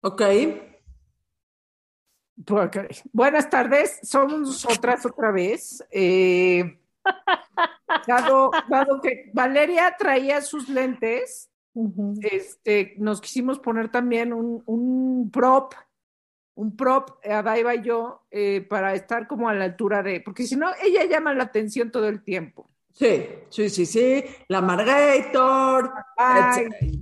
[0.00, 0.22] Ok.
[3.12, 5.84] Buenas tardes, somos nosotras otra vez.
[5.90, 6.78] Eh,
[8.06, 11.50] dado, dado, que Valeria traía sus lentes,
[12.20, 15.74] este, nos quisimos poner también un, un prop,
[16.54, 20.44] un prop, a Daiva y yo, eh, para estar como a la altura de, porque
[20.44, 22.70] si no, ella llama la atención todo el tiempo.
[22.92, 25.92] Sí, sí, sí, sí, la Margator,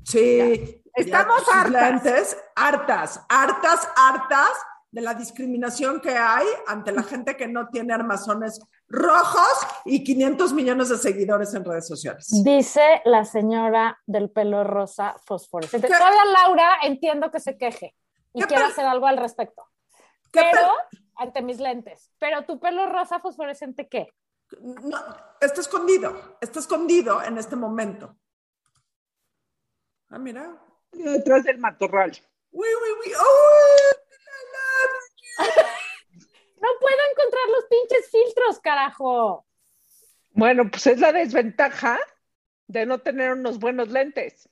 [0.04, 2.36] sí, estamos hartas.
[2.54, 4.50] hartas, hartas, hartas
[4.90, 10.52] de la discriminación que hay ante la gente que no tiene armazones rojos y 500
[10.54, 12.26] millones de seguidores en redes sociales.
[12.42, 15.88] Dice la señora del pelo rosa fosforescente.
[15.88, 17.94] Todavía Laura entiendo que se queje
[18.32, 19.64] y quiere hacer algo al respecto.
[20.32, 20.60] Pero,
[21.16, 24.08] ante mis lentes, pero tu pelo rosa fosforescente, ¿qué?
[24.60, 24.98] No,
[25.40, 28.16] está escondido, está escondido en este momento.
[30.08, 30.56] Ah, mira.
[30.92, 32.12] Detrás del matorral.
[32.50, 33.12] Uy, uy, uy.
[33.18, 34.06] ¡Oh!
[36.56, 39.46] no puedo encontrar los pinches filtros, carajo.
[40.32, 41.98] Bueno, pues es la desventaja
[42.66, 44.48] de no tener unos buenos lentes.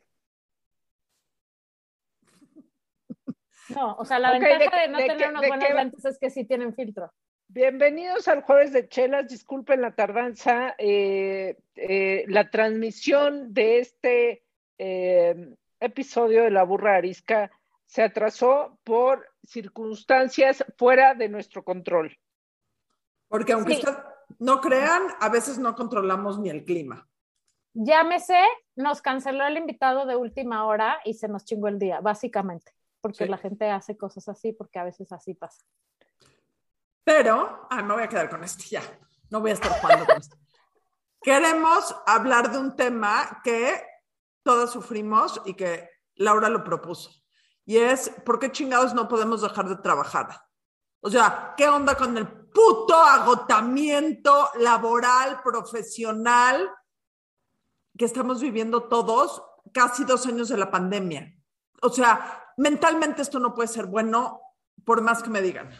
[3.71, 6.75] No, o sea, la ventaja de, no tener unos buenos lentes es que sí tienen
[6.75, 7.13] filtro.
[7.49, 14.43] Bienvenidos al jueves de chelas, disculpen la tardanza, eh, eh, la transmisión de este
[14.79, 17.51] eh, episodio de La Burra Arisca
[17.87, 22.19] se atrasó por circunstancias fuera de nuestro control.
[23.29, 23.83] Porque aunque
[24.39, 27.09] no crean, a veces no controlamos ni el clima.
[27.75, 28.39] Llámese,
[28.77, 33.27] nos canceló el invitado de última hora y se nos chingó el día, básicamente, porque
[33.27, 35.65] la gente hace cosas así, porque a veces así pasa.
[37.03, 38.83] Pero, ah, me voy a quedar con esto ya,
[39.31, 40.37] no voy a estar jugando con esto.
[41.21, 43.83] Queremos hablar de un tema que
[44.45, 47.11] todos sufrimos y que Laura lo propuso.
[47.65, 50.29] Y es, ¿por qué chingados no podemos dejar de trabajar?
[51.01, 56.71] O sea, ¿qué onda con el puto agotamiento laboral, profesional
[57.97, 59.43] que estamos viviendo todos
[59.73, 61.35] casi dos años de la pandemia?
[61.83, 64.41] O sea, mentalmente esto no puede ser bueno,
[64.85, 65.71] por más que me digan.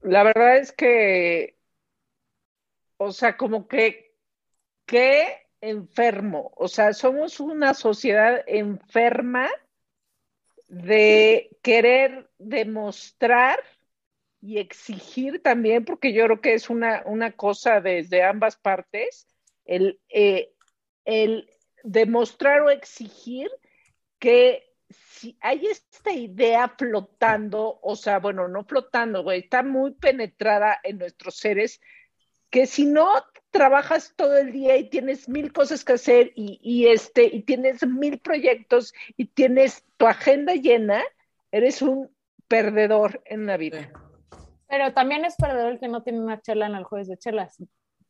[0.00, 1.58] La verdad es que,
[2.96, 4.07] o sea, como que,
[4.88, 9.50] que enfermo, o sea, somos una sociedad enferma
[10.68, 13.62] de querer demostrar
[14.40, 19.28] y exigir también, porque yo creo que es una, una cosa desde ambas partes,
[19.66, 20.54] el, eh,
[21.04, 21.50] el
[21.84, 23.50] demostrar o exigir
[24.18, 30.96] que si hay esta idea flotando, o sea, bueno, no flotando, está muy penetrada en
[30.96, 31.78] nuestros seres,
[32.48, 33.12] que si no
[33.50, 38.18] trabajas todo el día y tienes mil cosas que hacer y, este, y tienes mil
[38.18, 41.02] proyectos y tienes tu agenda llena,
[41.50, 42.10] eres un
[42.46, 43.90] perdedor en la vida.
[44.68, 47.56] Pero también es perdedor el que no tiene una chela en el jueves de chelas.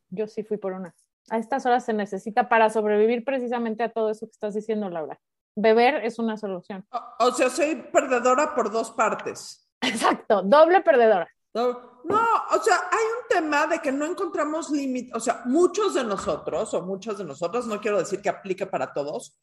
[0.09, 0.93] Yo sí fui por una.
[1.29, 5.19] A estas horas se necesita para sobrevivir precisamente a todo eso que estás diciendo, Laura.
[5.55, 6.85] Beber es una solución.
[7.19, 9.69] O, sea, soy perdedora por dos partes.
[9.81, 11.29] Exacto, doble perdedora.
[11.53, 16.03] No, o sea, hay un tema de que no encontramos límites, o sea, muchos de
[16.03, 19.37] nosotros o muchas de nosotras, no quiero decir que aplique para todos,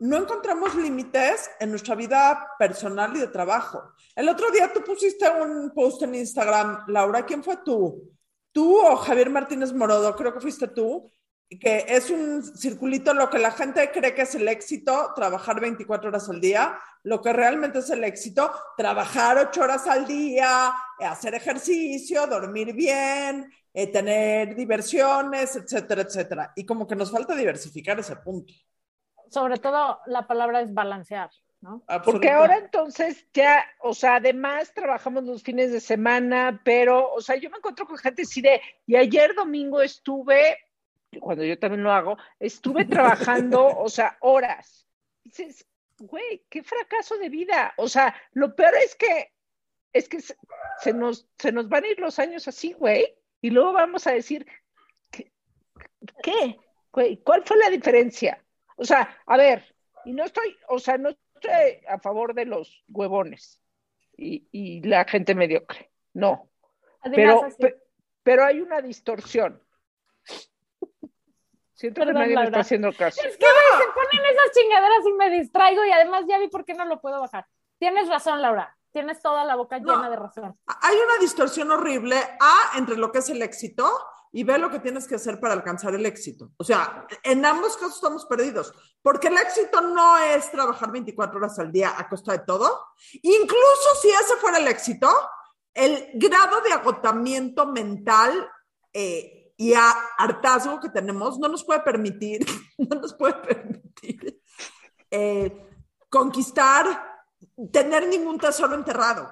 [0.00, 3.92] no encontramos límites en nuestra vida personal y de trabajo.
[4.16, 8.10] El otro día tú pusiste un post en Instagram, Laura, ¿quién fue tú?
[8.50, 10.14] ¿Tú o Javier Martínez Morodo?
[10.16, 11.10] Creo que fuiste tú,
[11.58, 16.08] que es un circulito lo que la gente cree que es el éxito, trabajar 24
[16.08, 21.04] horas al día, lo que realmente es el éxito, trabajar 8 horas al día, eh,
[21.04, 26.52] hacer ejercicio, dormir bien, eh, tener diversiones, etcétera, etcétera.
[26.56, 28.52] Y como que nos falta diversificar ese punto.
[29.28, 31.30] Sobre todo la palabra es balancear.
[31.62, 31.84] ¿no?
[32.04, 37.36] Porque ahora entonces ya, o sea, además trabajamos los fines de semana, pero, o sea,
[37.36, 40.58] yo me encuentro con gente así de, y ayer domingo estuve
[41.20, 44.88] cuando yo también lo hago, estuve trabajando, o sea, horas.
[45.24, 45.66] Dices,
[45.98, 47.74] güey, qué fracaso de vida.
[47.76, 49.32] O sea, lo peor es que,
[49.92, 53.72] es que se, nos, se nos van a ir los años así, güey, y luego
[53.72, 54.46] vamos a decir,
[55.10, 55.32] ¿qué?
[56.22, 56.56] ¿qué?
[56.92, 58.42] Güey, ¿Cuál fue la diferencia?
[58.76, 61.52] O sea, a ver, y no estoy, o sea, no estoy
[61.88, 63.60] a favor de los huevones
[64.16, 66.50] y, y la gente mediocre, no.
[67.14, 67.46] pero,
[68.22, 69.61] pero hay una distorsión.
[71.82, 73.20] Siento que nadie me está haciendo caso.
[73.24, 76.74] Es que se ponen esas chingaderas y me distraigo y además ya vi por qué
[76.74, 77.44] no lo puedo bajar.
[77.76, 78.78] Tienes razón, Laura.
[78.92, 80.56] Tienes toda la boca llena de razón.
[80.66, 83.90] Hay una distorsión horrible, A, entre lo que es el éxito
[84.30, 86.52] y ve lo que tienes que hacer para alcanzar el éxito.
[86.56, 91.58] O sea, en ambos casos estamos perdidos, porque el éxito no es trabajar 24 horas
[91.58, 92.90] al día a costa de todo.
[93.22, 95.10] Incluso si ese fuera el éxito,
[95.74, 98.48] el grado de agotamiento mental
[98.92, 102.44] eh, y hartazgo que tenemos no nos puede permitir,
[102.78, 104.40] no nos puede permitir
[105.10, 105.68] eh,
[106.08, 106.86] conquistar,
[107.70, 109.30] tener ningún tesoro enterrado.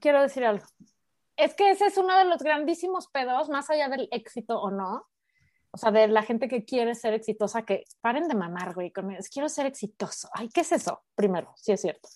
[0.00, 0.64] quiero decir algo.
[1.36, 5.06] Es que ese es uno de los grandísimos pedos, más allá del éxito o no.
[5.72, 9.14] O sea, de la gente que quiere ser exitosa, que paren de mamar, güey, con
[9.32, 10.28] quiero ser exitoso.
[10.34, 11.04] Ay, ¿qué es eso?
[11.14, 12.08] Primero, sí es cierto.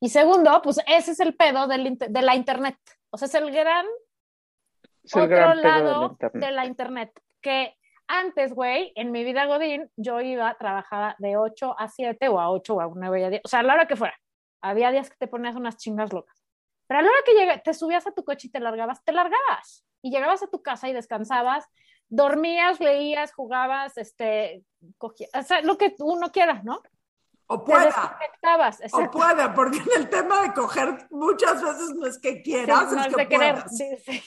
[0.00, 2.78] Y segundo, pues ese es el pedo de la internet.
[3.10, 3.86] O sea, es el gran
[5.14, 7.12] otro lado de la internet.
[7.40, 7.76] Que
[8.08, 12.50] antes, güey, en mi vida Godín, yo iba, trabajaba de 8 a 7 o a
[12.50, 14.14] 8 o a 9 a 10, o sea, a la hora que fuera.
[14.62, 16.42] Había días que te ponías unas chingas locas.
[16.86, 19.12] Pero a la hora que llegué, te subías a tu coche y te largabas, te
[19.12, 19.84] largabas.
[20.02, 21.66] Y llegabas a tu casa y descansabas,
[22.08, 24.62] dormías, leías, jugabas, este,
[24.98, 26.80] cogías, o sea, lo que uno quiera, ¿no?
[27.48, 28.18] O pueda.
[28.92, 33.14] O pueda, porque en el tema de coger muchas veces no es que quieras, es,
[33.14, 33.68] que de querer.
[33.68, 34.22] Sí, sí.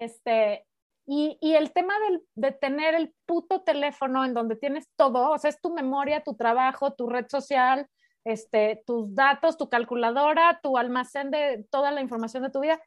[0.00, 0.66] Este,
[1.06, 5.38] y, y, el tema del, de tener el puto teléfono en donde tienes todo, o
[5.38, 7.86] sea, es tu memoria, tu trabajo, tu red social,
[8.24, 12.80] este, tus datos, tu calculadora, tu almacén de toda la información de tu vida.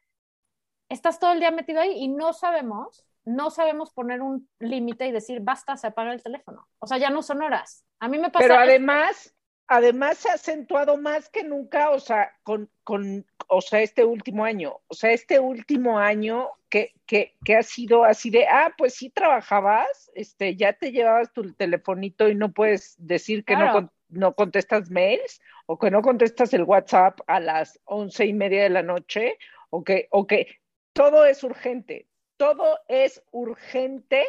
[0.88, 5.12] Estás todo el día metido ahí y no sabemos, no sabemos poner un límite y
[5.12, 6.68] decir, basta, se apaga el teléfono.
[6.78, 7.84] O sea, ya no son horas.
[8.00, 8.44] A mí me pasa.
[8.44, 9.34] Pero además,
[9.66, 14.44] además se ha acentuado más que nunca, o sea, con, con, o sea, este último
[14.44, 18.94] año, o sea, este último año que, que, que, ha sido así de, ah, pues
[18.94, 24.34] sí trabajabas, este, ya te llevabas tu telefonito y no puedes decir que no, no
[24.34, 28.82] contestas mails o que no contestas el WhatsApp a las once y media de la
[28.82, 29.38] noche
[29.70, 30.48] o que, o que
[30.92, 34.26] todo es urgente, todo es urgente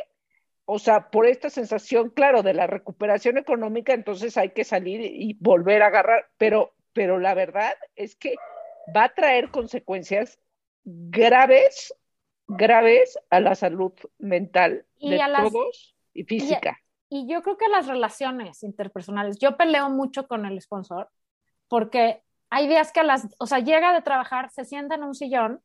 [0.68, 5.36] o sea, por esta sensación, claro, de la recuperación económica, entonces hay que salir y
[5.40, 8.36] volver a agarrar, pero, pero la verdad es que
[8.96, 10.40] va a traer consecuencias
[10.84, 11.94] graves,
[12.48, 16.80] graves a la salud mental de todos y física.
[17.10, 21.10] Y, y yo creo que las relaciones interpersonales, yo peleo mucho con el sponsor,
[21.68, 25.16] porque hay días que a las, o sea, llega de trabajar, se sienta en un
[25.16, 25.62] sillón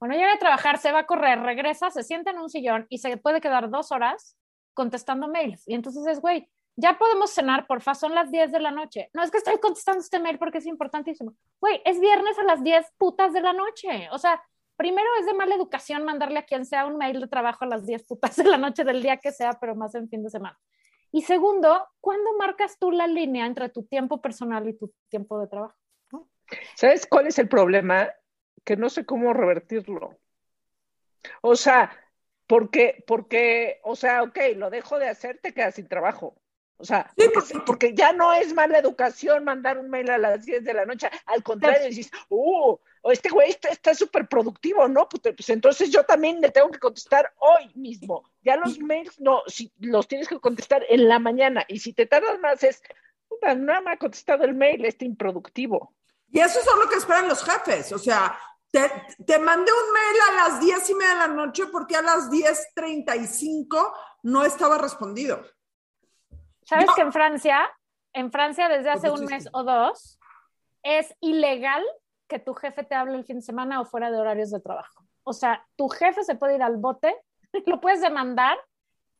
[0.00, 2.98] bueno, llega a trabajar, se va a correr, regresa, se sienta en un sillón y
[2.98, 4.34] se puede quedar dos horas
[4.72, 5.68] contestando mails.
[5.68, 9.10] Y entonces es, güey, ya podemos cenar, porfa, son las 10 de la noche.
[9.12, 11.34] No es que estoy contestando este mail porque es importantísimo.
[11.60, 14.08] Güey, es viernes a las 10 putas de la noche.
[14.12, 14.42] O sea,
[14.80, 17.84] primero es de mala educación mandarle a quien sea un mail de trabajo a las
[17.84, 20.58] 10 putas de la noche del día que sea, pero más en fin de semana.
[21.12, 25.48] Y segundo, ¿cuándo marcas tú la línea entre tu tiempo personal y tu tiempo de
[25.48, 25.76] trabajo?
[26.76, 28.08] ¿Sabes cuál es el problema?
[28.64, 30.18] que no sé cómo revertirlo.
[31.42, 31.90] O sea,
[32.46, 36.40] porque, porque, o sea, ok, lo dejo de hacer, te quedas sin trabajo.
[36.76, 37.12] O sea,
[37.66, 41.10] porque, ya no es mala educación mandar un mail a las 10 de la noche.
[41.26, 45.08] Al contrario, dices, uh, este güey está súper productivo, ¿no?
[45.08, 48.24] Pues, pues, entonces yo también le tengo que contestar hoy mismo.
[48.42, 51.64] Ya los mails, no, si los tienes que contestar en la mañana.
[51.68, 52.82] Y si te tardas más, es,
[53.56, 55.94] no me ha contestado el mail, este improductivo.
[56.28, 57.92] Y eso es lo que esperan los jefes.
[57.92, 58.38] O sea,
[58.70, 62.30] te, mandé un mail a las diez y media de la noche porque a las
[62.30, 63.92] 10.35
[64.24, 65.42] no estaba respondido.
[66.64, 67.68] ¿Sabes que en Francia,
[68.12, 70.20] en Francia desde hace un mes o dos,
[70.82, 71.82] es ilegal
[72.30, 75.04] que tu jefe te hable el fin de semana o fuera de horarios de trabajo?
[75.24, 77.14] O sea, tu jefe se puede ir al bote,
[77.66, 78.56] lo puedes demandar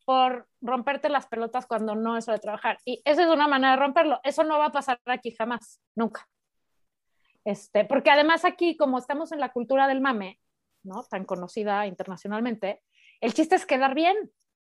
[0.06, 2.78] por romperte las pelotas cuando no es hora de trabajar.
[2.84, 4.20] Y esa es una manera de romperlo.
[4.24, 6.26] Eso no va a pasar aquí jamás, nunca.
[7.44, 10.40] Este, porque además aquí, como estamos en la cultura del mame,
[10.82, 11.02] ¿no?
[11.04, 12.82] Tan conocida internacionalmente,
[13.20, 14.16] el chiste es quedar bien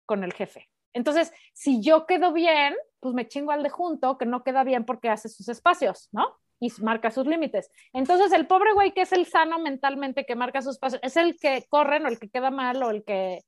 [0.05, 0.69] con el jefe.
[0.93, 4.85] Entonces, si yo quedo bien, pues me chingo al de junto, que no queda bien
[4.85, 6.37] porque hace sus espacios, ¿no?
[6.59, 7.71] Y marca sus límites.
[7.93, 11.37] Entonces, el pobre güey que es el sano mentalmente, que marca sus espacios, es el
[11.39, 13.41] que corre o el que queda mal o el que...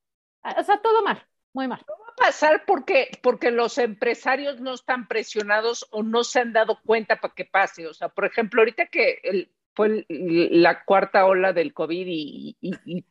[0.57, 1.83] O sea, todo mal muy mal.
[1.87, 6.53] No va a pasar porque, porque los empresarios no están presionados o no se han
[6.53, 7.87] dado cuenta para que pase.
[7.87, 12.57] O sea, por ejemplo, ahorita que fue la cuarta ola del COVID y,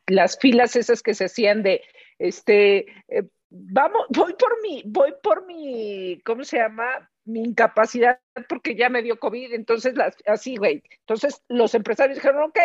[0.06, 1.82] las filas esas que se hacían de,
[2.18, 7.10] este, eh, vamos, voy por mi, voy por mi, ¿cómo se llama?
[7.32, 10.82] Mi incapacidad porque ya me dio COVID, entonces las, así, güey.
[11.00, 12.58] Entonces los empresarios dijeron, ok,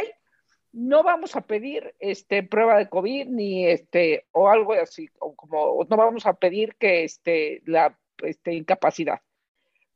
[0.75, 5.85] no vamos a pedir este prueba de COVID ni este o algo así, o como
[5.89, 9.21] no vamos a pedir que este la este, incapacidad.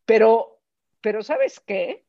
[0.05, 0.61] Pero,
[1.01, 2.05] pero ¿sabes qué?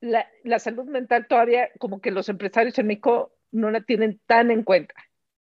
[0.00, 4.50] La, la, salud mental todavía, como que los empresarios en México no la tienen tan
[4.50, 4.94] en cuenta.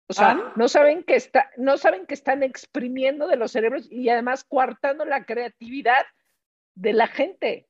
[0.09, 4.09] O sea, no saben que está, no saben que están exprimiendo de los cerebros y
[4.09, 6.03] además coartando la creatividad
[6.73, 7.67] de la gente.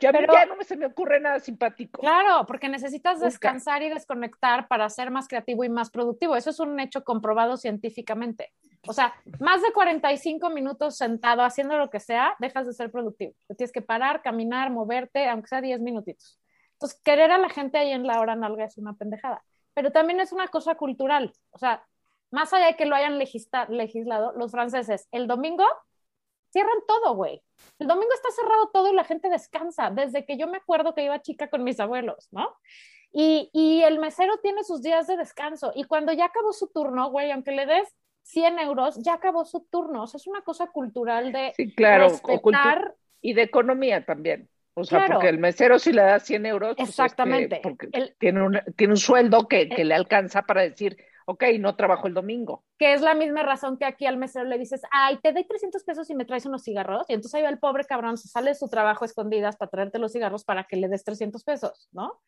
[0.00, 2.00] Ya, Pero, ya no me, se me ocurre nada simpático.
[2.00, 6.34] Claro, porque necesitas descansar y desconectar para ser más creativo y más productivo.
[6.34, 8.52] Eso es un hecho comprobado científicamente.
[8.88, 13.34] O sea, más de 45 minutos sentado haciendo lo que sea, dejas de ser productivo.
[13.46, 16.40] Te tienes que parar, caminar, moverte, aunque sea 10 minutitos.
[16.72, 19.44] Entonces, querer a la gente ahí en la hora nalga es una pendejada
[19.80, 21.32] pero también es una cosa cultural.
[21.52, 21.82] O sea,
[22.30, 25.64] más allá de que lo hayan legislado, los franceses, el domingo
[26.52, 27.42] cierran todo, güey.
[27.78, 29.88] El domingo está cerrado todo y la gente descansa.
[29.88, 32.54] Desde que yo me acuerdo que iba chica con mis abuelos, ¿no?
[33.10, 35.72] Y, y el mesero tiene sus días de descanso.
[35.74, 37.88] Y cuando ya acabó su turno, güey, aunque le des
[38.24, 40.02] 100 euros, ya acabó su turno.
[40.02, 42.96] O sea, es una cosa cultural de sí, claro, respetar.
[43.22, 44.46] Y de economía también.
[44.74, 47.60] O sea, porque el mesero si le da 100 euros, pues Exactamente.
[47.62, 50.96] porque tiene, un, tiene un sueldo que, que, le alcanza para decir,
[51.26, 52.64] ok, no trabajo el domingo.
[52.78, 55.82] Que es la misma razón que aquí al mesero le dices, ay, te doy 300
[55.84, 57.04] pesos y me traes unos cigarros.
[57.08, 59.98] Y entonces ahí va el pobre cabrón, se sale de su trabajo escondidas para traerte
[59.98, 62.20] los cigarros para que le des 300 pesos, ¿no?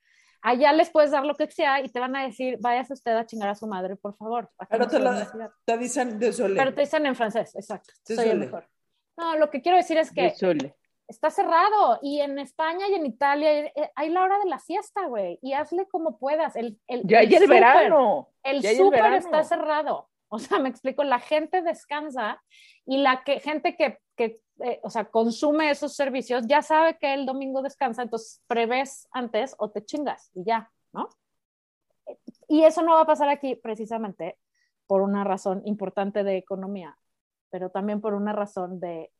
[0.45, 3.25] Allá les puedes dar lo que sea y te van a decir, váyase usted a
[3.25, 4.51] chingar a su madre, por favor.
[4.69, 4.99] Pero te,
[5.65, 7.93] te, dicen de Pero te dicen en francés, exacto.
[8.05, 8.69] Soy el mejor.
[9.17, 10.33] No, lo que quiero decir es que
[11.09, 11.99] está cerrado.
[12.03, 15.39] Y en España y en Italia eh, hay la hora de la siesta, güey.
[15.43, 16.57] Y hazle como puedas.
[16.57, 18.29] El, el, ya el, el verano.
[18.43, 20.09] El súper está cerrado.
[20.35, 22.43] O sea, me explico, la gente descansa
[22.87, 27.15] y la que, gente que, que eh, o sea, consume esos servicios ya sabe que
[27.15, 31.09] el domingo descansa, entonces prevés antes o te chingas y ya, ¿no?
[32.49, 34.39] Y eso no va a pasar aquí precisamente
[34.87, 36.97] por una razón importante de economía,
[37.51, 39.11] pero también por una razón de...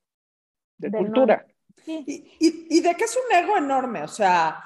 [0.79, 1.47] De, cultura.
[1.87, 4.63] Y, de que es un ego enorme, o sea,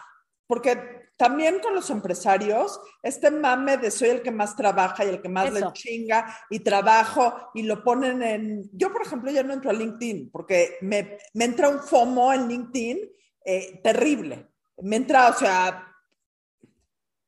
[0.47, 5.23] porque también con los empresarios, este mame de soy el que más trabaja y el
[5.23, 8.71] que más le chinga y trabajo y lo ponen en...
[8.73, 12.99] Yo, por ejemplo, ya no entro a LinkedIn porque me, entra un FOMO en LinkedIn
[13.45, 14.49] eh, terrible.
[14.83, 15.87] Me entra, o sea,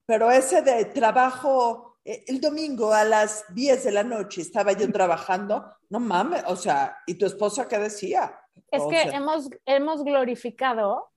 [0.04, 4.90] pero ese de trabajo eh, el domingo a las 10 de la noche estaba yo
[4.90, 8.35] trabajando, no mames, o sea, ¿y tu esposa qué decía?
[8.71, 11.11] Es que hemos, hemos glorificado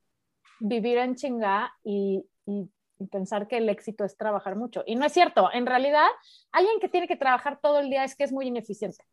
[0.59, 2.69] vivir en chinga y, y,
[3.11, 4.83] pensar que el éxito es trabajar mucho.
[4.85, 5.49] Y no es cierto.
[5.51, 6.07] En realidad,
[6.51, 9.03] alguien que tiene que trabajar todo el día es que es muy ineficiente.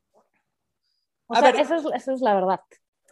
[1.26, 2.60] O sea, esa es, esa es, la verdad.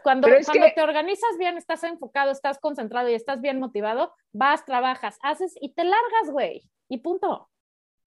[0.03, 5.19] Cuando, cuando te organizas bien, estás enfocado, estás concentrado y estás bien motivado, vas, trabajas,
[5.23, 6.71] haces y te largas, güey.
[6.89, 7.49] Y punto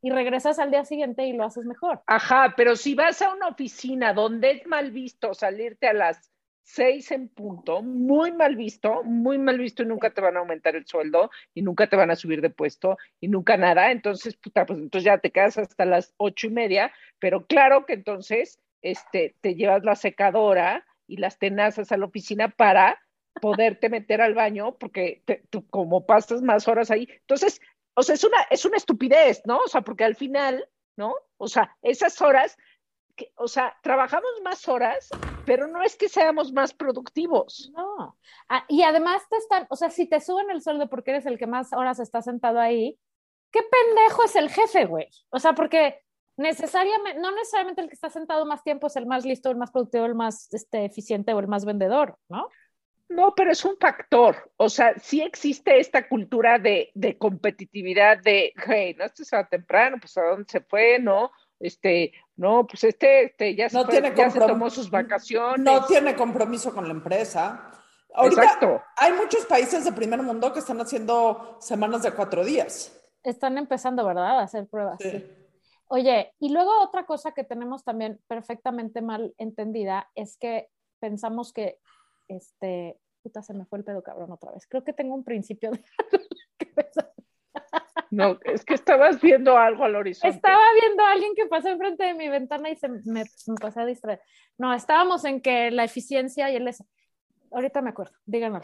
[0.02, 2.02] y regresas al día siguiente y lo haces mejor.
[2.08, 7.12] Ajá, pero si vas a una oficina donde es mal visto salirte a las seis
[7.12, 10.86] en punto, muy mal visto, muy mal visto y nunca te van a aumentar el
[10.86, 13.92] sueldo y nunca te van a subir de puesto y nunca nada.
[13.92, 17.94] Entonces, puta, pues entonces ya te quedas hasta las ocho y media, pero claro que
[17.94, 23.00] entonces este, te llevas la secadora y las tenazas a la oficina para
[23.42, 27.08] poderte meter al baño porque tú como pasas más horas ahí.
[27.12, 27.62] Entonces,
[27.96, 29.58] o sea, es una, es una estupidez, ¿no?
[29.58, 31.16] O sea, porque al final, ¿no?
[31.38, 32.58] O sea, esas horas
[33.36, 35.10] o sea, trabajamos más horas,
[35.46, 37.72] pero no es que seamos más productivos.
[37.76, 38.18] No.
[38.48, 41.38] Ah, y además te están, o sea, si te suben el sueldo porque eres el
[41.38, 43.00] que más horas está sentado ahí,
[43.52, 45.08] qué pendejo es el jefe, güey.
[45.30, 46.02] O sea, porque
[46.38, 49.72] necesariamente, no necesariamente el que está sentado más tiempo es el más listo, el más
[49.72, 52.50] productivo, el más este, eficiente o el más vendedor, ¿no?
[53.10, 54.52] No, pero es un factor.
[54.58, 59.48] O sea, sí existe esta cultura de, de competitividad de, hey, no, esto se va
[59.48, 61.32] temprano, pues a dónde se fue, ¿no?
[61.60, 63.84] este, no, pues este, este ya, se,
[64.40, 65.60] tomó sus vacaciones.
[65.60, 67.70] No tiene compromiso con la empresa.
[68.14, 68.58] Ahorita
[68.96, 72.98] hay muchos países de primer mundo que están haciendo semanas de cuatro días.
[73.24, 74.40] Están empezando, ¿verdad?
[74.40, 75.00] A hacer pruebas.
[75.02, 75.22] Sí.
[75.90, 80.70] Oye, y luego otra cosa que tenemos también perfectamente mal entendida es que
[81.02, 81.78] pensamos que,
[82.30, 84.66] este, puta, se me fue el pedo cabrón otra vez.
[84.66, 85.84] Creo que tengo un principio de...
[88.12, 90.36] No, es que estabas viendo algo al horizonte.
[90.36, 93.82] Estaba viendo a alguien que pasó enfrente de mi ventana y se me, me pasé
[93.82, 94.22] a distraer.
[94.58, 96.70] No, estábamos en que la eficiencia y el...
[97.52, 98.62] Ahorita me acuerdo, díganlo.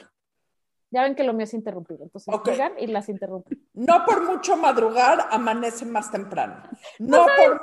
[0.92, 3.68] Ya ven que lo mío es interrumpido, entonces digan y las interrumpen.
[3.74, 6.64] No por mucho madrugar, amanece más temprano.
[7.00, 7.62] No por...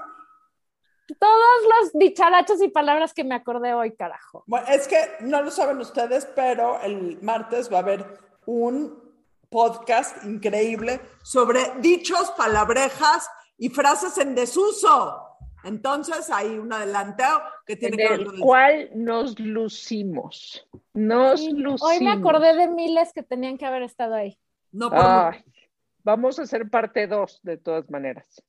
[1.19, 4.45] Todos los dicharachos y palabras que me acordé hoy, carajo.
[4.47, 8.07] Bueno, es que no lo saben ustedes, pero el martes va a haber
[8.47, 9.02] un
[9.53, 15.29] podcast increíble sobre dichos, palabrejas y frases en desuso.
[15.63, 20.69] Entonces hay un adelanteo que tiene que ver con el cual nos lucimos.
[20.93, 21.83] Nos lucimos.
[21.83, 24.37] Hoy me acordé de miles que tenían que haber estado ahí.
[24.73, 25.37] No por,
[26.05, 28.43] Vamos a hacer parte dos, de todas maneras.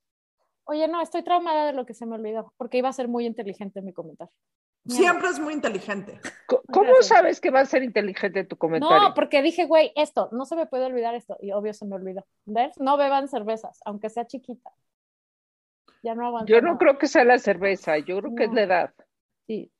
[0.63, 3.25] Oye, no, estoy traumada de lo que se me olvidó, porque iba a ser muy
[3.25, 4.33] inteligente mi comentario.
[4.85, 6.19] Siempre es muy inteligente.
[6.47, 9.09] ¿Cómo sabes que va a ser inteligente tu comentario?
[9.09, 11.37] No, porque dije, güey, esto, no se me puede olvidar esto.
[11.41, 12.25] Y obvio se me olvidó.
[12.45, 12.77] ¿Ves?
[12.79, 14.71] No beban cervezas, aunque sea chiquita.
[16.03, 16.51] Ya no aguanto.
[16.51, 18.93] Yo no creo que sea la cerveza, yo creo que es la edad.
[19.47, 19.71] Sí.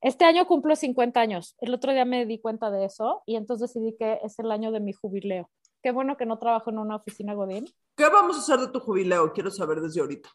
[0.00, 1.56] Este año cumplo 50 años.
[1.60, 4.70] El otro día me di cuenta de eso y entonces decidí que es el año
[4.70, 5.50] de mi jubileo.
[5.82, 7.66] Qué bueno que no trabajo en una oficina Godín.
[7.96, 9.32] ¿Qué vamos a hacer de tu jubileo?
[9.32, 10.28] Quiero saber desde ahorita.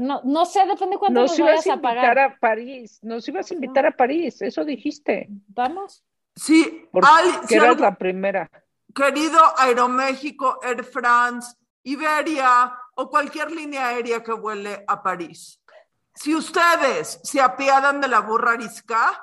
[0.00, 2.18] No, no sé, depende cuándo nos, vayas a, pagar.
[2.18, 5.28] a París, nos ibas a invitar a París, eso dijiste.
[5.48, 6.04] ¿Vamos?
[6.36, 6.88] Sí,
[7.48, 8.50] que eras la primera.
[8.94, 15.60] Querido Aeroméxico, Air France, Iberia o cualquier línea aérea que vuele a París.
[16.14, 19.20] Si ustedes se apiadan de la burra arisca,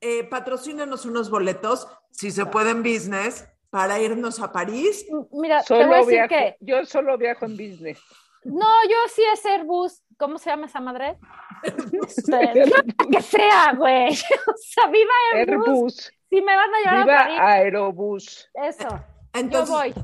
[0.00, 5.04] eh, patrocínenos unos boletos, si se puede en business, para irnos a París.
[5.32, 6.56] Mira, te voy a decir que...
[6.60, 7.98] yo solo viajo en business.
[8.44, 10.02] No, yo sí es Airbus.
[10.18, 11.18] ¿Cómo se llama esa madre?
[13.10, 14.14] que sea, güey.
[14.46, 15.66] O sea, viva Airbus.
[15.66, 16.12] Airbus.
[16.30, 17.38] Si me van a llevar viva a París.
[17.40, 18.50] Aerobús.
[18.54, 19.04] Eso.
[19.32, 19.94] Entonces, yo voy.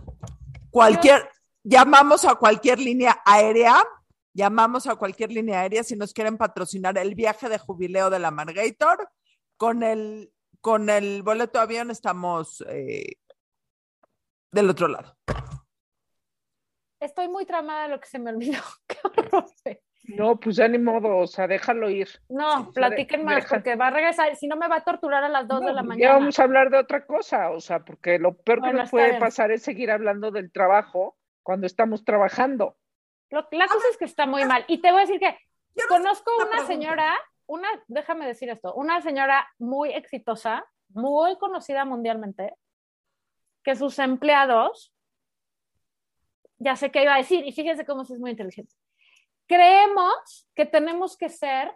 [0.70, 1.28] Cualquier,
[1.62, 3.82] llamamos a cualquier línea aérea,
[4.32, 8.30] llamamos a cualquier línea aérea si nos quieren patrocinar el viaje de jubileo de la
[8.30, 9.08] Margator.
[9.56, 13.16] Con el, con el boleto de avión estamos eh,
[14.50, 15.16] del otro lado
[17.00, 18.60] estoy muy tramada de lo que se me olvidó.
[20.16, 22.08] No, pues ya ni modo, o sea, déjalo ir.
[22.28, 25.46] No, platiquen más, porque va a regresar, si no me va a torturar a las
[25.46, 26.00] 2 de la mañana.
[26.00, 29.18] Ya vamos a hablar de otra cosa, o sea, porque lo peor que nos puede
[29.20, 32.76] pasar es seguir hablando del trabajo cuando estamos trabajando.
[33.30, 34.64] la cosa es que está muy mal.
[34.66, 35.36] Y te voy a decir que
[35.88, 37.14] conozco una señora,
[37.46, 42.54] una, déjame decir esto, una señora muy exitosa, muy conocida mundialmente,
[43.62, 44.92] que sus empleados
[46.60, 48.74] ya sé qué iba a decir, y fíjense cómo es muy inteligente.
[49.46, 51.74] Creemos que tenemos que ser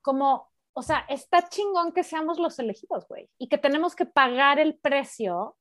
[0.00, 4.58] como, o sea, está chingón que seamos los elegidos, güey, y que tenemos que pagar
[4.58, 5.56] el precio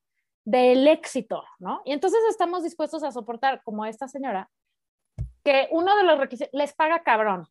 [0.45, 1.82] del éxito, ¿no?
[1.84, 4.49] Y entonces estamos dispuestos a soportar, como esta señora,
[5.43, 7.45] que uno de los requisitos, les paga cabrón.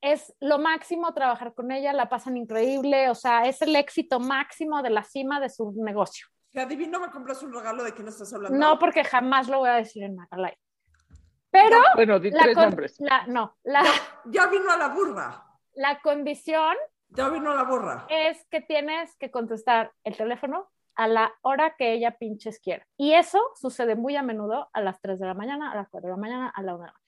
[0.00, 4.80] Es lo máximo trabajar con ella, la pasan increíble, o sea, es el éxito máximo
[4.80, 6.28] de la cima de su negocio.
[6.52, 8.58] Que adivino me compras un regalo de quién estás hablando.
[8.58, 10.54] No, porque jamás lo voy a decir en Macalay.
[11.50, 11.78] Pero.
[11.94, 13.00] bueno, di tres nombres.
[13.28, 13.82] no, la,
[14.26, 15.44] ya, vino a la burra.
[15.74, 16.76] La condición.
[17.08, 18.06] Ya vino a la burra.
[18.08, 22.86] Es que tienes que contestar el teléfono a la hora que ella pinches quiera.
[22.96, 26.08] Y eso sucede muy a menudo a las 3 de la mañana, a las 4
[26.08, 26.99] de la mañana, a la 1 de la mañana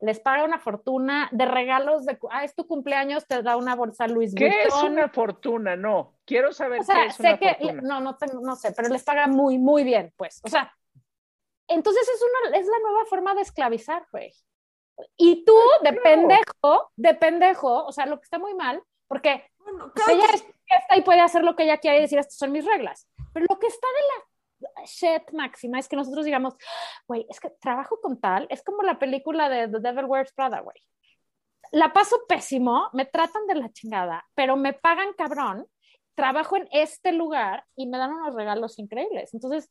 [0.00, 4.06] les paga una fortuna de regalos de, ah, es tu cumpleaños, te da una bolsa
[4.06, 4.50] Luis Vuitton.
[4.50, 5.76] ¿Qué es una fortuna?
[5.76, 7.82] No, quiero saber qué es una fortuna.
[7.82, 10.40] No, no, no sé, pero les paga muy, muy bien, pues.
[10.42, 10.74] O sea,
[11.68, 14.32] entonces es, una, es la nueva forma de esclavizar, güey.
[15.16, 19.50] Y tú, de pendejo, de pendejo, o sea, lo que está muy mal, porque
[20.08, 20.26] ella
[20.68, 23.08] está y puede hacer lo que ella quiere y decir, estas son mis reglas.
[23.32, 24.29] Pero lo que está de la
[24.86, 26.54] shit máxima es que nosotros digamos,
[27.06, 30.60] güey, es que trabajo con tal, es como la película de The Devil Wears Prada,
[30.60, 30.76] güey.
[31.72, 35.66] La paso pésimo, me tratan de la chingada, pero me pagan cabrón,
[36.14, 39.32] trabajo en este lugar y me dan unos regalos increíbles.
[39.34, 39.70] Entonces,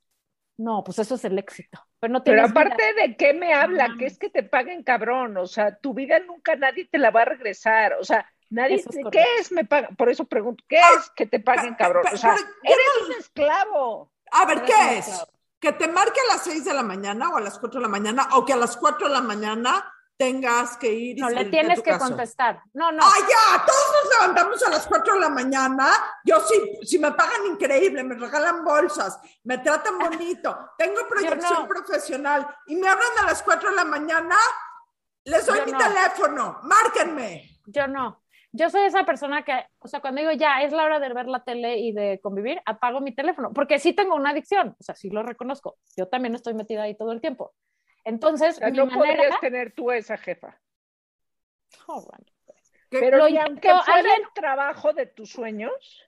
[0.59, 1.79] no, pues eso es el éxito.
[1.99, 5.47] Pero, no pero aparte de qué me habla, que es que te paguen cabrón, o
[5.47, 9.53] sea, tu vida nunca nadie te la va a regresar, o sea, nadie, ¿qué es
[9.53, 9.95] me pagan?
[9.95, 12.03] Por eso pregunto, ¿qué ah, es que te paguen cabrón?
[12.11, 14.11] O sea, eres un esclavo.
[14.31, 15.25] A ver, ¿qué es?
[15.59, 17.89] ¿Que te marque a las 6 de la mañana o a las 4 de la
[17.89, 21.45] mañana o que a las 4 de la mañana tengas que ir y No, le
[21.45, 22.61] tienes que contestar.
[22.73, 23.01] No, no.
[23.01, 23.65] ¡Ah, ya!
[23.65, 25.91] Todos nos levantamos a las 4 de la mañana.
[26.25, 32.45] Yo sí, si me pagan increíble, me regalan bolsas, me tratan bonito, tengo proyección profesional
[32.67, 34.35] y me hablan a las 4 de la mañana,
[35.23, 37.61] les doy mi teléfono, márquenme.
[37.65, 38.21] Yo no.
[38.51, 41.27] Yo soy esa persona que, o sea, cuando digo ya es la hora de ver
[41.27, 44.95] la tele y de convivir, apago mi teléfono, porque sí tengo una adicción, o sea,
[44.95, 45.77] sí lo reconozco.
[45.95, 47.53] Yo también estoy metida ahí todo el tiempo.
[48.03, 50.59] Entonces, no podrías tener tú esa jefa.
[51.85, 52.25] Oh, bueno.
[52.89, 56.05] Pero y aunque fuera el trabajo de tus sueños.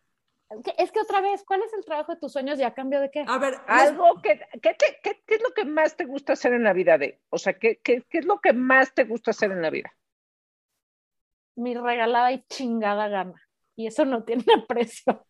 [0.78, 3.10] Es que otra vez, ¿cuál es el trabajo de tus sueños y a cambio de
[3.10, 3.24] qué?
[3.26, 6.64] A ver, algo que, ¿qué, qué, qué es lo que más te gusta hacer en
[6.64, 7.22] la vida de?
[7.30, 9.94] O sea, ¿qué, qué, qué es lo que más te gusta hacer en la vida?
[11.56, 13.42] Mi regalada y chingada gana.
[13.76, 15.26] Y eso no tiene precio.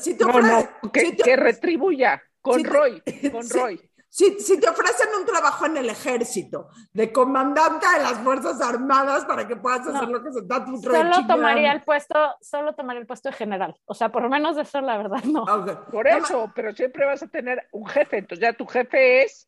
[0.00, 3.02] Si no, no, que, retribuya con Roy,
[3.32, 3.80] con Roy.
[4.10, 9.26] Si, si, te ofrecen un trabajo en el ejército, de comandante de las Fuerzas Armadas
[9.26, 13.02] para que puedas hacer lo que se da tu Solo tomaría el puesto, solo tomaría
[13.02, 13.76] el puesto de general.
[13.84, 15.44] O sea, por lo menos de eso, la verdad, no.
[15.90, 18.18] Por eso, pero siempre vas a tener un jefe.
[18.18, 19.46] Entonces ya tu jefe es.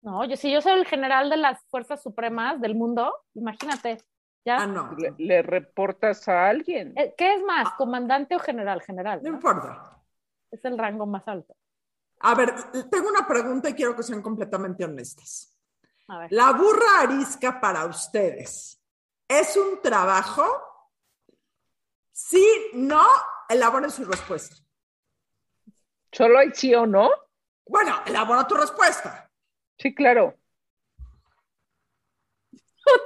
[0.00, 3.98] No, yo si yo soy el general de las Fuerzas Supremas del mundo, imagínate.
[4.44, 4.62] Ya.
[4.62, 4.96] Ah, no.
[5.18, 6.94] Le, reportas a alguien.
[6.96, 8.80] Eh, ¿Qué es más, comandante o general?
[8.82, 9.20] General.
[9.22, 10.00] no importa.
[10.50, 11.54] Es el rango más alto.
[12.20, 12.54] A ver,
[12.90, 15.54] tengo una pregunta y quiero que sean completamente honestas.
[16.30, 18.82] La burra arisca para ustedes,
[19.28, 20.42] ¿es un trabajo?
[22.10, 23.04] Sí, no,
[23.48, 24.56] elaboren su respuesta.
[26.10, 27.10] ¿Solo hay sí o no?
[27.66, 29.30] Bueno, elabora tu respuesta.
[29.76, 30.34] Sí, claro.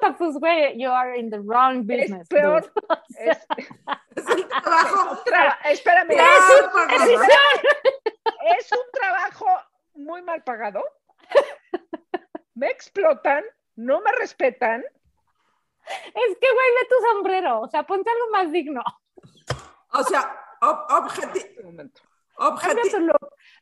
[0.03, 2.23] Puta, pues, güey, you are in the wrong business.
[2.23, 2.73] Es peor.
[3.19, 3.39] Es,
[4.17, 5.23] es, el trabajo.
[5.65, 6.11] espérame.
[6.11, 6.19] Es,
[8.59, 9.47] es un trabajo
[9.95, 10.83] muy mal pagado.
[12.55, 13.45] Me explotan,
[13.77, 14.83] no me respetan.
[14.83, 17.61] Es que, güey, ve tu sombrero.
[17.61, 18.83] O sea, ponte algo más digno.
[19.93, 21.83] O sea, objetivo.
[22.37, 23.19] Objetivo.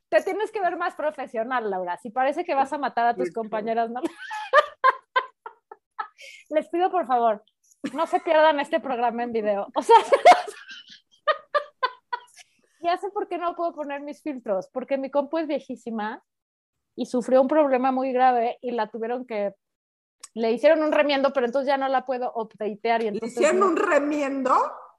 [0.09, 1.97] Te tienes que ver más profesional, Laura.
[1.99, 4.01] Si parece que vas a matar a tus compañeras, no.
[6.51, 7.43] Les pido, por favor,
[7.93, 9.69] no se pierdan este programa en video.
[9.75, 9.97] O sea,
[12.83, 16.23] ya sé por qué no puedo poner mis filtros, porque mi compu es viejísima
[16.97, 19.55] y sufrió un problema muy grave y la tuvieron que
[20.35, 23.63] le hicieron un remiendo, pero entonces ya no la puedo updatear y entonces ¿Le hicieron
[23.69, 24.55] un remiendo?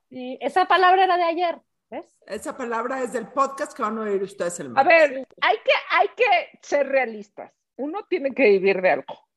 [0.10, 2.18] Y esa palabra era de ayer, ¿ves?
[2.26, 5.72] Esa palabra es del podcast que van a oír ustedes el A ver, hay que,
[5.92, 7.54] hay que ser realistas.
[7.78, 9.31] Uno tiene que vivir de algo.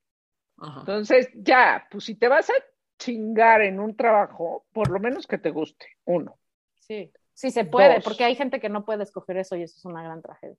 [0.63, 2.55] Entonces, ya, pues si te vas a
[2.99, 6.39] chingar en un trabajo, por lo menos que te guste, uno.
[6.81, 7.13] Sí.
[7.35, 10.05] Sí, se puede, porque hay gente que no puede escoger eso y eso es una
[10.05, 10.57] gran tragedia.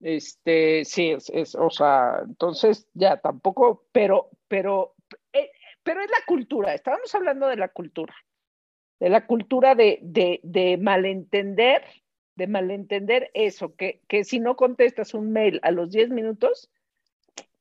[0.00, 4.94] Este, sí, es, o sea, entonces ya tampoco, pero, pero,
[5.34, 5.50] eh,
[5.82, 8.14] pero es la cultura, estábamos hablando de la cultura,
[9.00, 11.84] de la cultura de, de, de malentender,
[12.36, 16.70] de malentender eso, que, que si no contestas un mail a los 10 minutos,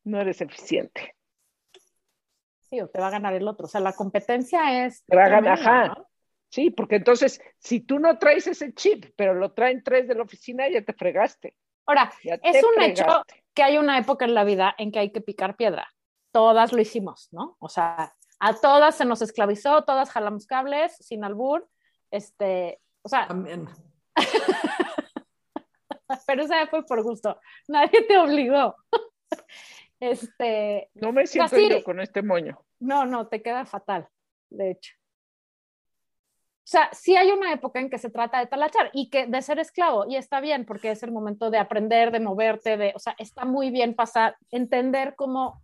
[0.05, 1.16] no eres eficiente.
[2.69, 3.65] Sí, o te va a ganar el otro.
[3.65, 5.03] O sea, la competencia es.
[5.05, 6.03] Te va a ganar, ajá.
[6.49, 10.23] Sí, porque entonces, si tú no traes ese chip, pero lo traen tres de la
[10.23, 11.55] oficina, ya te fregaste.
[11.85, 13.05] Ahora, es un hecho
[13.53, 15.89] que hay una época en la vida en que hay que picar piedra.
[16.31, 17.55] Todas lo hicimos, ¿no?
[17.59, 21.67] O sea, a todas se nos esclavizó, todas jalamos cables, sin albur.
[22.11, 23.27] Este, o sea.
[23.27, 23.67] También.
[26.27, 27.39] pero esa fue por gusto.
[27.67, 28.75] Nadie te obligó.
[29.99, 30.89] Este.
[30.95, 32.63] No me siento yo con este moño.
[32.79, 34.07] No, no, te queda fatal,
[34.49, 34.93] de hecho.
[36.67, 39.41] O sea, sí hay una época en que se trata de talachar y que de
[39.41, 42.99] ser esclavo, y está bien porque es el momento de aprender, de moverte, de, o
[42.99, 45.61] sea, está muy bien pasar, entender cómo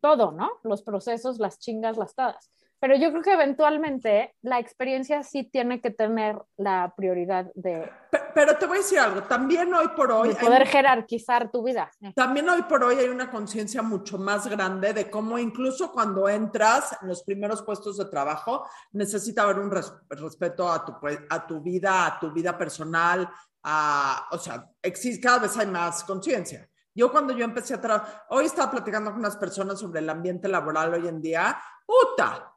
[0.00, 0.50] todo, ¿no?
[0.64, 2.52] Los procesos, las chingas, las tadas.
[2.82, 7.88] Pero yo creo que eventualmente la experiencia sí tiene que tener la prioridad de...
[8.34, 10.34] Pero, te voy a decir algo, también hoy por hoy...
[10.34, 11.92] poder jerarquizar tu vida.
[12.16, 16.98] También hoy por hoy hay una conciencia mucho más grande de cómo incluso cuando entras
[17.00, 20.96] en los primeros puestos de trabajo, necesita haber un respeto a tu,
[21.30, 23.30] a tu vida, a tu vida personal,
[23.62, 26.68] a, o sea, existe, cada vez hay más conciencia.
[26.92, 30.48] Yo cuando yo empecé a trabajar, hoy estaba platicando con unas personas sobre el ambiente
[30.48, 32.48] laboral hoy en día, puta,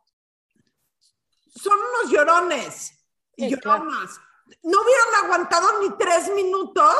[1.56, 2.94] son unos llorones
[3.36, 4.20] y lloronas.
[4.64, 6.96] No hubieran aguantado ni tres minutos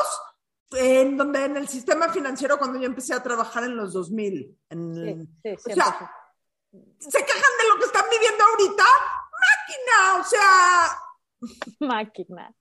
[0.72, 4.58] en donde en el sistema financiero cuando yo empecé a trabajar en los 2000.
[4.70, 6.12] En, o sea,
[6.98, 8.84] se quejan de lo que están viviendo ahorita.
[9.46, 10.98] Máquina, o sea.
[11.80, 12.54] Máquina.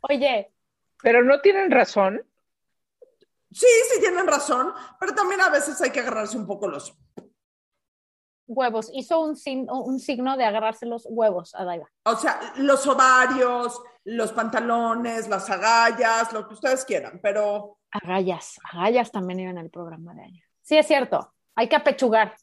[0.00, 0.52] Oye.
[1.02, 2.22] Pero no tienen razón.
[3.52, 6.94] Sí, sí tienen razón, pero también a veces hay que agarrarse un poco los
[8.46, 8.90] huevos.
[8.92, 9.36] Hizo un,
[9.68, 11.88] un signo de agarrarse los huevos a Daiva.
[12.04, 17.78] O sea, los ovarios, los pantalones, las agallas, lo que ustedes quieran, pero...
[17.90, 20.42] Agallas, agallas también iban al programa de año.
[20.62, 22.36] Sí, es cierto, hay que apechugar.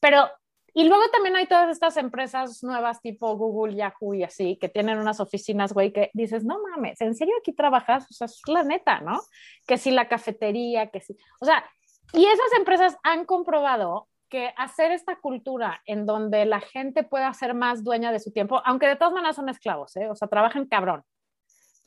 [0.00, 0.28] Pero,
[0.72, 4.98] y luego también hay todas estas empresas nuevas tipo Google, Yahoo y así, que tienen
[4.98, 8.06] unas oficinas, güey, que dices, no mames, ¿en serio aquí trabajas?
[8.10, 9.20] O sea, es la neta, ¿no?
[9.66, 11.16] Que si la cafetería, que si...
[11.40, 11.64] O sea,
[12.12, 17.54] y esas empresas han comprobado que hacer esta cultura en donde la gente pueda ser
[17.54, 20.08] más dueña de su tiempo, aunque de todas maneras son esclavos, ¿eh?
[20.08, 21.04] o sea, trabajan cabrón,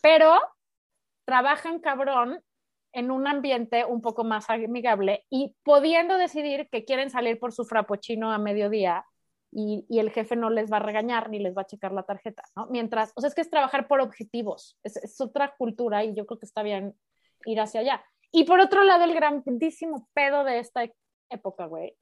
[0.01, 0.39] pero
[1.25, 2.41] trabajan cabrón
[2.91, 7.65] en un ambiente un poco más amigable y pudiendo decidir que quieren salir por su
[7.65, 9.05] frappuccino a mediodía
[9.51, 12.43] y, el jefe no les va a regañar ni les va a checar la tarjeta,
[12.55, 12.67] ¿no?
[12.67, 16.25] Mientras, o sea, es que es trabajar por objetivos, es, es otra cultura y yo
[16.25, 16.95] creo que está bien
[17.45, 18.03] ir hacia allá.
[18.31, 20.83] Y por otro lado, el grandísimo pedo de esta
[21.29, 21.95] época, güey,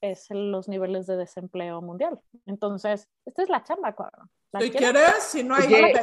[0.00, 2.20] es los niveles de desempleo mundial.
[2.46, 4.30] Entonces, esta es la chamba, cabrón.
[4.60, 5.94] Si quieres, si no hay...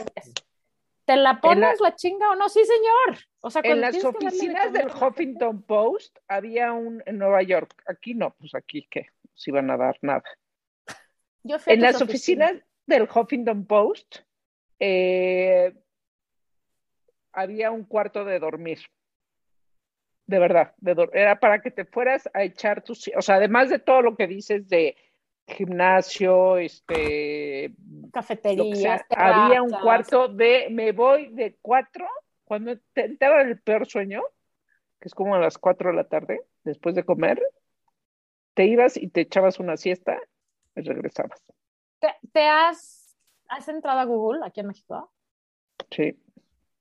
[1.06, 1.95] ¿Te la pones la...
[1.95, 2.47] chinga o no?
[2.47, 3.19] Sí, señor.
[3.41, 7.84] O sea, en las oficinas del Huffington Post había un en Nueva York.
[7.88, 10.23] Aquí no, pues aquí que se iban a dar nada.
[11.43, 12.53] en las oficinas
[12.86, 14.19] del Huffington Post
[14.79, 15.73] eh,
[17.34, 18.79] había un cuarto de dormir.
[20.26, 23.80] De verdad, de era para que te fueras a echar tus, o sea, además de
[23.80, 24.96] todo lo que dices de
[25.48, 27.74] gimnasio, este,
[28.14, 32.08] cafetería, había un cuarto de, me voy de cuatro,
[32.46, 34.22] cuando te entraba el peor sueño,
[35.00, 37.42] que es como a las cuatro de la tarde, después de comer,
[38.54, 40.18] te ibas y te echabas una siesta
[40.76, 41.44] y regresabas.
[42.32, 43.18] ¿Te, has,
[43.50, 45.12] has entrado a Google aquí en México?
[45.92, 46.18] Sí.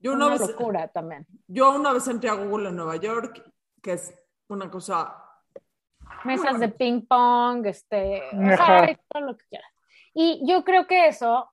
[0.02, 1.26] Yo una, vez, locura también.
[1.46, 3.42] Yo una vez entré a Google en Nueva York,
[3.80, 4.14] que es
[4.48, 5.16] una cosa.
[6.24, 9.70] Mesas de ping pong, este, o sea, todo lo que quieras.
[10.12, 11.50] Y yo creo que eso,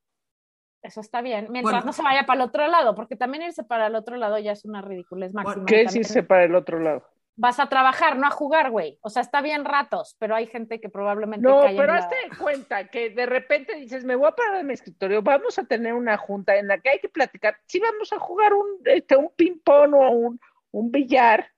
[0.81, 3.87] eso está bien, mientras no se vaya para el otro lado, porque también irse para
[3.87, 5.65] el otro lado ya es una ridiculez máxima.
[5.65, 7.03] ¿Qué es irse para el otro lado?
[7.39, 8.99] Vas a trabajar, no a jugar, güey.
[9.01, 11.47] O sea, está bien ratos, pero hay gente que probablemente.
[11.47, 15.21] No, pero hazte cuenta que de repente dices, me voy a parar en mi escritorio,
[15.21, 17.57] vamos a tener una junta en la que hay que platicar.
[17.65, 20.39] Sí, vamos a jugar un, este, un ping-pong o un,
[20.71, 21.49] un billar.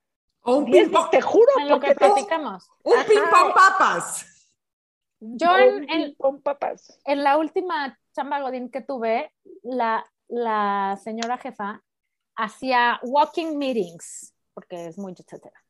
[0.42, 1.10] O un ping-pong.
[1.10, 2.70] Te juro, lo que platicamos.
[2.84, 4.28] Un ping-pong papas.
[5.20, 7.00] Yo en, en, papas.
[7.06, 9.32] en la última chamba Godín que tuve,
[9.64, 11.84] la, la señora jefa
[12.36, 15.61] hacía walking meetings, porque es muy etcétera.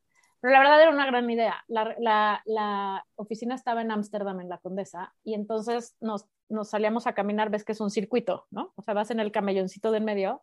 [0.42, 1.64] Pero la verdad era una gran idea.
[1.68, 6.26] La, oficina estaba en Ámsterdam, en la Condesa, y entonces nos,
[6.64, 8.72] salíamos a caminar, ves que es un circuito, ¿no?
[8.74, 10.42] O sea, vas en el camelloncito del medio.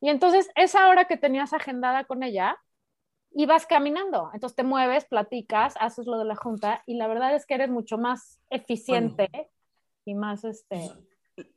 [0.00, 2.56] Y entonces esa hora que tenías agendada con ella,
[3.32, 4.30] ibas caminando.
[4.32, 7.68] Entonces te mueves, platicas, haces lo de la junta, y la verdad es que eres
[7.68, 9.28] mucho más eficiente
[10.04, 10.88] y más este.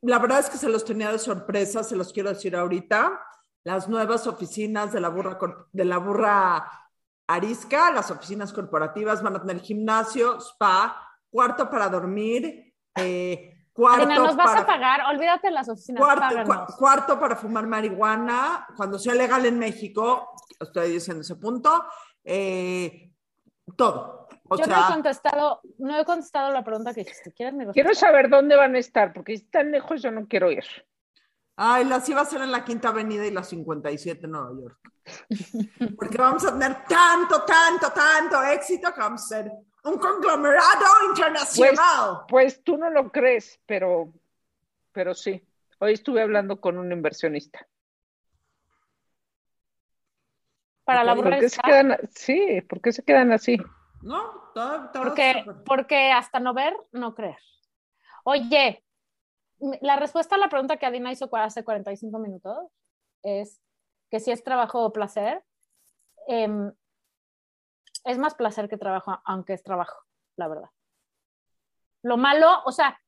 [0.00, 3.20] La verdad es que se los tenía de sorpresa, se los quiero decir ahorita.
[3.62, 5.38] Las nuevas oficinas de la burra,
[5.72, 6.85] de la burra
[7.26, 14.36] Arisca, las oficinas corporativas van a tener gimnasio, spa, cuarto para dormir, eh, cuarto nos
[14.36, 16.02] vas a pagar, olvídate las oficinas.
[16.78, 21.84] Cuarto, para fumar marihuana, cuando sea legal en México, estoy diciendo ese punto,
[22.24, 23.12] eh,
[23.76, 24.28] todo.
[24.56, 27.32] yo no he contestado, no he contestado la pregunta que dijiste.
[27.72, 30.64] Quiero saber dónde van a estar, porque si están lejos yo no quiero ir.
[31.56, 34.78] Ay, las iba a ser en la Quinta Avenida y la 57 en Nueva York.
[35.96, 39.52] Porque vamos a tener tanto, tanto, tanto éxito que vamos a ser
[39.84, 42.26] un conglomerado internacional.
[42.28, 44.12] Pues, pues, tú no lo crees, pero,
[44.92, 45.42] pero sí.
[45.78, 47.66] Hoy estuve hablando con un inversionista.
[50.84, 53.58] Para la ¿Por qué se quedan, Sí, ¿por qué se quedan así?
[54.02, 57.38] No, todo, porque, porque hasta no ver, no creer.
[58.24, 58.84] Oye,
[59.80, 62.56] la respuesta a la pregunta que Adina hizo hace 45 minutos
[63.22, 63.60] es
[64.10, 65.42] que si es trabajo o placer,
[66.28, 66.72] em,
[68.04, 69.98] es más placer que trabajo, aunque es trabajo,
[70.36, 70.70] la verdad.
[72.02, 73.00] Lo malo, o sea,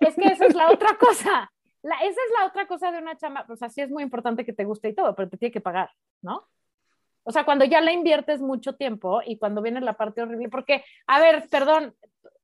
[0.00, 1.52] es que esa es la otra cosa.
[1.82, 3.44] La, esa es la otra cosa de una chamba.
[3.48, 5.60] O sea, sí es muy importante que te guste y todo, pero te tiene que
[5.60, 5.90] pagar,
[6.22, 6.48] ¿no?
[7.24, 10.84] O sea, cuando ya le inviertes mucho tiempo y cuando viene la parte horrible, porque,
[11.06, 11.94] a ver, perdón,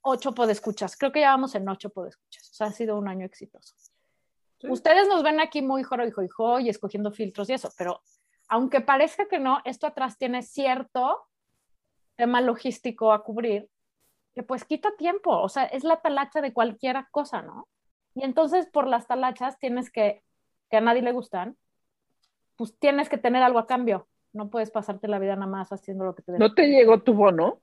[0.08, 0.96] ocho podescuchas.
[0.96, 2.50] Creo que ya vamos en ocho podescuchas.
[2.50, 3.74] O sea, ha sido un año exitoso.
[4.62, 8.00] Ustedes nos ven aquí muy joro y y escogiendo filtros y eso, pero
[8.48, 11.26] aunque parezca que no, esto atrás tiene cierto
[12.16, 13.68] tema logístico a cubrir
[14.34, 17.68] que pues quita tiempo, o sea, es la talacha de cualquier cosa, ¿no?
[18.14, 20.22] Y entonces por las talachas tienes que,
[20.70, 21.56] que a nadie le gustan,
[22.56, 24.08] pues tienes que tener algo a cambio.
[24.32, 27.14] No puedes pasarte la vida nada más haciendo lo que te ¿No te llegó tu
[27.14, 27.60] bono?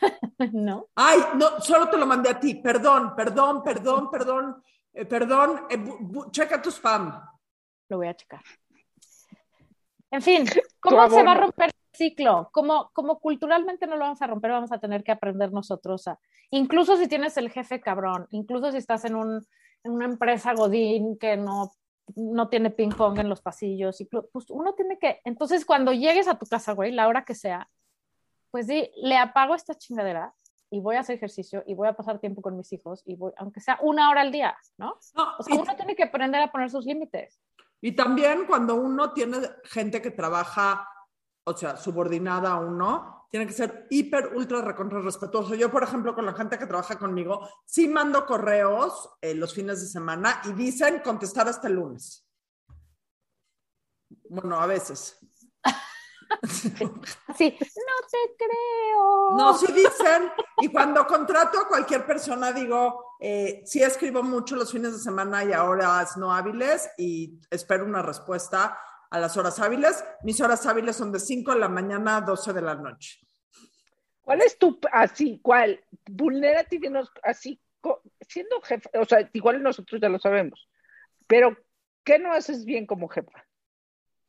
[0.52, 0.88] no.
[0.94, 2.56] Ay, no, solo te lo mandé a ti.
[2.56, 5.66] Perdón, perdón, perdón, perdón, eh, perdón.
[5.70, 5.84] Eh,
[6.30, 7.20] checa tu spam.
[7.88, 8.42] Lo voy a checar.
[10.12, 10.44] En fin,
[10.80, 12.50] ¿cómo se va a romper el ciclo?
[12.52, 16.18] Como, como culturalmente no lo vamos a romper, vamos a tener que aprender nosotros a,
[16.50, 19.46] incluso si tienes el jefe cabrón, incluso si estás en, un,
[19.82, 21.72] en una empresa godín que no,
[22.14, 26.28] no tiene ping pong en los pasillos, y, pues uno tiene que, entonces cuando llegues
[26.28, 27.70] a tu casa, güey, la hora que sea,
[28.52, 30.32] pues sí, le apago esta chingadera
[30.70, 33.32] y voy a hacer ejercicio y voy a pasar tiempo con mis hijos y voy,
[33.38, 34.90] aunque sea una hora al día, ¿no?
[34.92, 37.40] o sea, uno tiene que aprender a poner sus límites.
[37.80, 40.86] Y también cuando uno tiene gente que trabaja,
[41.44, 45.54] o sea, subordinada a uno, tiene que ser hiper, ultra, recontra respetuoso.
[45.54, 49.80] Yo, por ejemplo, con la gente que trabaja conmigo, sí mando correos eh, los fines
[49.80, 52.28] de semana y dicen contestar hasta el lunes.
[54.28, 55.18] Bueno, a veces.
[56.48, 59.36] Sí, no te creo.
[59.36, 64.72] No, sí dicen, y cuando contrato a cualquier persona digo, eh, sí escribo mucho los
[64.72, 68.76] fines de semana y a horas no hábiles y espero una respuesta
[69.10, 70.04] a las horas hábiles.
[70.24, 73.20] Mis horas hábiles son de 5 de la mañana a 12 de la noche.
[74.22, 75.80] ¿Cuál es tu, así, cuál?
[76.10, 76.80] Vulnerati,
[77.22, 77.60] así,
[78.20, 80.68] siendo jefe, o sea, igual nosotros ya lo sabemos,
[81.26, 81.56] pero
[82.04, 83.44] ¿qué no haces bien como jefa?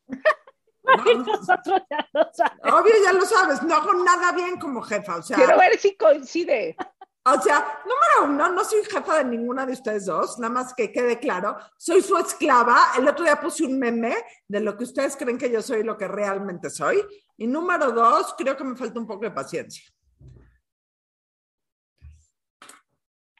[0.84, 2.82] nosotros ya lo sabemos.
[2.82, 5.38] Obvio, ya lo sabes, no hago nada bien como jefa, o sea.
[5.38, 6.76] Quiero ver si coincide.
[7.26, 10.91] O sea, número uno, no soy jefa de ninguna de ustedes dos, nada más que
[10.91, 12.78] quede claro, soy su esclava.
[12.98, 14.13] El otro día puse un meme
[14.46, 17.02] de lo que ustedes creen que yo soy y lo que realmente soy.
[17.38, 19.86] Y número dos, creo que me falta un poco de paciencia.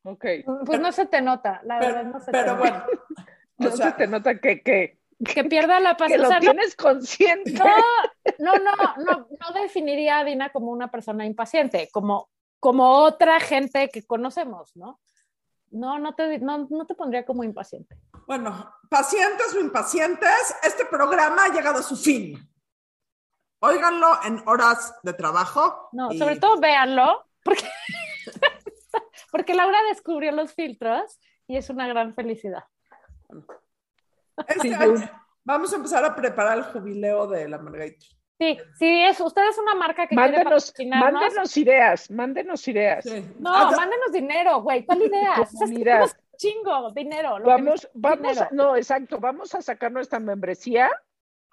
[0.04, 0.26] Ok.
[0.66, 2.86] Pues no se te nota, la verdad no se pero te bueno,
[3.58, 5.00] no se te nota que, que,
[5.34, 6.40] que pierda la que lo paciencia.
[6.40, 7.54] tienes consciente.
[7.54, 7.66] No,
[8.40, 13.90] no, no, no, no definiría a Dina como una persona impaciente, como, como otra gente
[13.90, 15.00] que conocemos, ¿no?
[15.72, 17.98] No, no te, no, no te pondría como impaciente.
[18.28, 22.38] Bueno, pacientes o impacientes, este programa ha llegado a su fin.
[23.60, 25.90] Óiganlo en horas de trabajo.
[25.94, 27.66] No, y- sobre todo véanlo, porque,
[29.32, 32.66] porque Laura descubrió los filtros y es una gran felicidad.
[34.48, 35.06] Este Sí, año yo-
[35.44, 38.06] vamos a empezar a preparar el jubileo de la Margarita.
[38.40, 41.22] Sí, sí, es, usted es una marca que quiere Mándenos, patrocinarnos.
[41.22, 43.06] mándenos ideas, mándenos ideas.
[43.06, 43.24] Sí.
[43.40, 44.86] No, Ah, mándenos dinero, güey.
[44.86, 45.34] ¿Cuál idea?
[45.34, 45.92] O sea, es que Mira.
[45.94, 47.38] tenemos chingo, dinero.
[47.40, 48.50] lo que Vamos, necesitamos vamos, dinero.
[48.52, 50.90] no, exacto, vamos a sacar nuestra membresía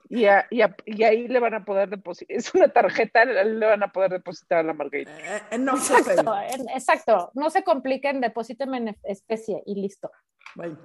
[0.09, 3.65] y, a- y, a- y ahí le van a poder depositar, es una tarjeta, le
[3.67, 5.13] van a poder depositar a la Margarita.
[5.21, 6.35] Eh, eh, no se Exacto,
[6.75, 7.31] exacto.
[7.35, 10.11] No se compliquen, deposíteme en especie y listo.
[10.57, 10.77] Bye.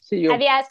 [0.00, 0.32] Sí, yo.
[0.32, 0.66] Adiós.